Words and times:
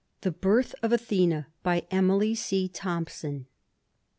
]THE 0.23 0.31
BIRTH 0.31 0.73
OF 0.81 0.93
ATHENA. 0.93 1.45
BY 1.61 1.83
EMILY 1.91 2.33
C. 2.33 2.67
THOMPSON. 2.67 3.45